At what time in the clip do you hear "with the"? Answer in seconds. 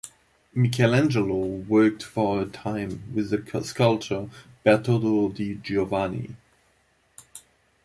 3.13-3.63